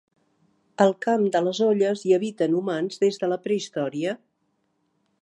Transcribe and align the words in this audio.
Al 0.85 0.93
Camp 1.07 1.25
de 1.35 1.41
les 1.49 1.59
Olles 1.67 2.03
hi 2.09 2.17
habiten 2.19 2.57
humans 2.61 3.01
des 3.05 3.23
de 3.25 3.33
la 3.35 3.41
prehistòria. 3.47 4.19